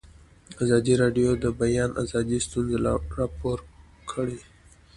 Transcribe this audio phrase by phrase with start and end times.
[0.63, 2.77] ازادي راډیو د د بیان آزادي ستونزې
[3.17, 3.57] راپور
[4.11, 4.39] کړي.